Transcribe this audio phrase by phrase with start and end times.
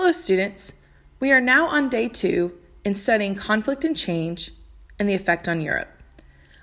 [0.00, 0.74] Hello, students.
[1.18, 4.52] We are now on day two in studying conflict and change
[4.96, 5.88] and the effect on Europe.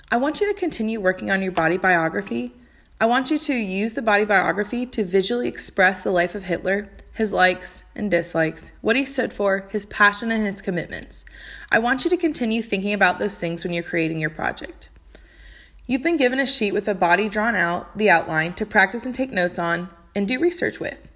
[0.09, 2.53] I want you to continue working on your body biography.
[3.01, 6.89] I want you to use the body biography to visually express the life of Hitler,
[7.11, 11.25] his likes and dislikes, what he stood for, his passion, and his commitments.
[11.69, 14.87] I want you to continue thinking about those things when you're creating your project.
[15.87, 19.13] You've been given a sheet with a body drawn out, the outline, to practice and
[19.13, 21.09] take notes on and do research with.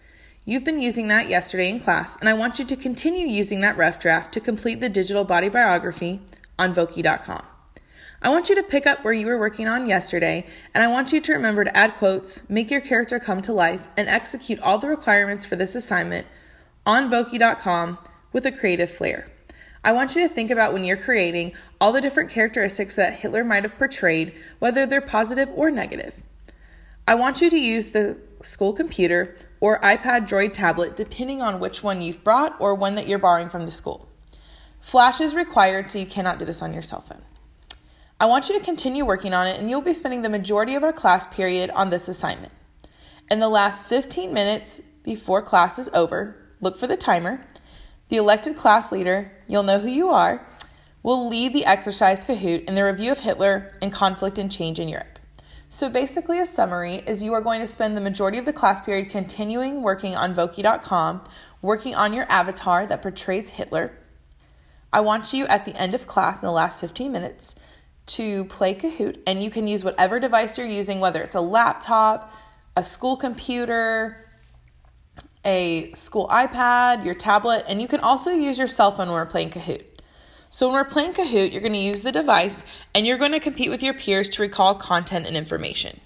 [0.46, 3.78] You've been using that yesterday in class, and I want you to continue using that
[3.78, 6.22] rough draft to complete the digital body biography
[6.58, 7.46] on Voki.com.
[8.22, 11.14] I want you to pick up where you were working on yesterday, and I want
[11.14, 14.78] you to remember to add quotes, make your character come to life, and execute all
[14.78, 16.26] the requirements for this assignment
[16.86, 17.98] on Voki.com
[18.34, 19.28] with a creative flair.
[19.84, 23.44] I want you to think about when you're creating all the different characteristics that Hitler
[23.44, 26.14] might have portrayed, whether they're positive or negative.
[27.10, 31.82] I want you to use the school computer or iPad Droid tablet, depending on which
[31.82, 34.08] one you've brought or one that you're borrowing from the school.
[34.80, 37.24] Flash is required, so you cannot do this on your cell phone.
[38.20, 40.84] I want you to continue working on it, and you'll be spending the majority of
[40.84, 42.54] our class period on this assignment.
[43.32, 47.44] In the last 15 minutes before class is over, look for the timer
[48.10, 50.48] the elected class leader, you'll know who you are,
[51.02, 54.88] will lead the exercise Kahoot in the review of Hitler and conflict and change in
[54.88, 55.19] Europe.
[55.72, 58.82] So basically, a summary is you are going to spend the majority of the class
[58.82, 61.22] period continuing working on Voki.com,
[61.62, 63.92] working on your avatar that portrays Hitler.
[64.92, 67.54] I want you at the end of class in the last 15 minutes
[68.08, 72.34] to play Kahoot, and you can use whatever device you're using, whether it's a laptop,
[72.76, 74.26] a school computer,
[75.46, 79.28] a school iPad, your tablet, and you can also use your cell phone when we're
[79.28, 79.84] playing Kahoot.
[80.52, 83.40] So, when we're playing Kahoot, you're going to use the device and you're going to
[83.40, 86.00] compete with your peers to recall content and information.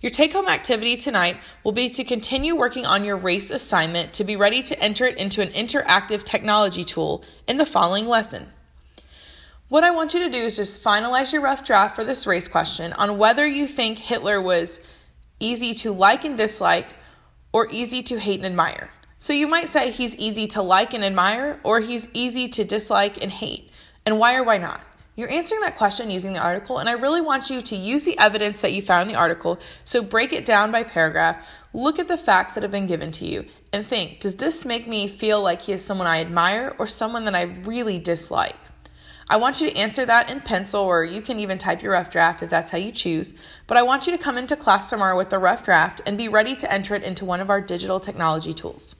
[0.00, 4.24] Your take home activity tonight will be to continue working on your race assignment to
[4.24, 8.50] be ready to enter it into an interactive technology tool in the following lesson.
[9.68, 12.48] What I want you to do is just finalize your rough draft for this race
[12.48, 14.84] question on whether you think Hitler was
[15.38, 16.88] easy to like and dislike,
[17.52, 18.90] or easy to hate and admire.
[19.22, 23.22] So you might say he's easy to like and admire, or he's easy to dislike
[23.22, 23.70] and hate.
[24.06, 24.80] And why or why not?
[25.14, 28.18] You're answering that question using the article, and I really want you to use the
[28.18, 29.60] evidence that you found in the article.
[29.84, 33.26] So break it down by paragraph, look at the facts that have been given to
[33.26, 33.44] you,
[33.74, 37.26] and think does this make me feel like he is someone I admire or someone
[37.26, 38.56] that I really dislike?
[39.28, 42.10] I want you to answer that in pencil, or you can even type your rough
[42.10, 43.34] draft if that's how you choose.
[43.66, 46.28] But I want you to come into class tomorrow with the rough draft and be
[46.28, 48.96] ready to enter it into one of our digital technology tools.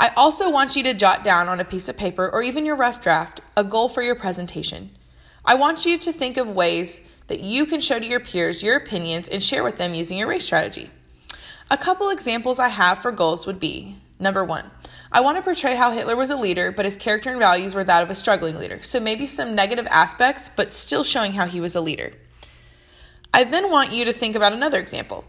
[0.00, 2.74] I also want you to jot down on a piece of paper or even your
[2.74, 4.96] rough draft a goal for your presentation.
[5.44, 8.78] I want you to think of ways that you can show to your peers your
[8.78, 10.88] opinions and share with them using your race strategy.
[11.70, 14.70] A couple examples I have for goals would be number one,
[15.12, 17.84] I want to portray how Hitler was a leader, but his character and values were
[17.84, 18.82] that of a struggling leader.
[18.82, 22.14] So maybe some negative aspects, but still showing how he was a leader.
[23.34, 25.26] I then want you to think about another example.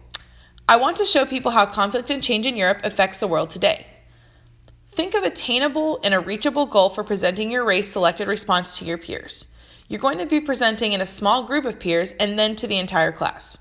[0.69, 3.87] I want to show people how conflict and change in Europe affects the world today.
[4.91, 8.97] Think of attainable and a reachable goal for presenting your race selected response to your
[8.97, 9.49] peers.
[9.87, 12.77] You're going to be presenting in a small group of peers and then to the
[12.77, 13.57] entire class.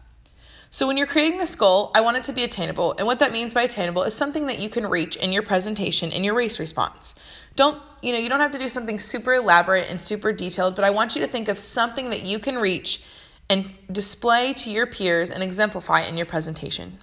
[0.72, 2.94] So when you're creating this goal, I want it to be attainable.
[2.98, 6.10] And what that means by attainable is something that you can reach in your presentation
[6.10, 7.14] in your race response.
[7.54, 10.84] Don't, you know, you don't have to do something super elaborate and super detailed, but
[10.84, 13.04] I want you to think of something that you can reach
[13.48, 16.98] and display to your peers and exemplify in your presentation.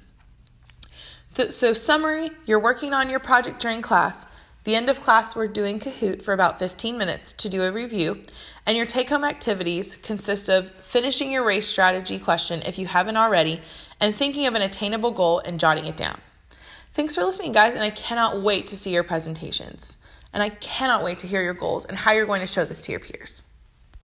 [1.32, 4.26] So, summary, you're working on your project during class.
[4.64, 8.22] The end of class, we're doing Kahoot for about 15 minutes to do a review,
[8.66, 13.16] and your take home activities consist of finishing your race strategy question if you haven't
[13.18, 13.62] already,
[14.00, 16.20] and thinking of an attainable goal and jotting it down.
[16.94, 19.98] Thanks for listening, guys, and I cannot wait to see your presentations.
[20.34, 22.82] And I cannot wait to hear your goals and how you're going to show this
[22.82, 23.47] to your peers.